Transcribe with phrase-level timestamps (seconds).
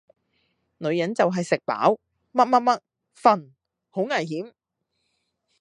[0.79, 1.95] 女人就系食飽、
[2.33, 2.79] 乜乜乜、
[3.15, 3.51] 瞓!
[3.91, 4.51] 好危險!